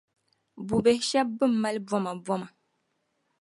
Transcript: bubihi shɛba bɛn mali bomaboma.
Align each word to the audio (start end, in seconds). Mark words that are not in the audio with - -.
bubihi 0.67 1.01
shɛba 1.09 1.31
bɛn 1.39 1.51
mali 1.61 1.79
bomaboma. 1.89 2.47